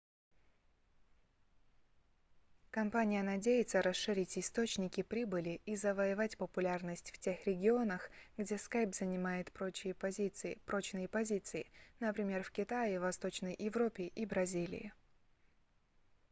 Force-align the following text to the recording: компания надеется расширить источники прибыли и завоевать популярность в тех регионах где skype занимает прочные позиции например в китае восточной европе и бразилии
компания 2.71 3.21
надеется 3.21 3.83
расширить 3.83 4.35
источники 4.35 5.03
прибыли 5.03 5.61
и 5.67 5.75
завоевать 5.75 6.37
популярность 6.39 7.11
в 7.11 7.19
тех 7.19 7.45
регионах 7.45 8.09
где 8.35 8.55
skype 8.55 8.95
занимает 8.97 9.51
прочные 9.51 9.93
позиции 9.93 11.67
например 11.99 12.41
в 12.41 12.49
китае 12.49 12.99
восточной 12.99 13.55
европе 13.59 14.07
и 14.07 14.25
бразилии 14.25 14.91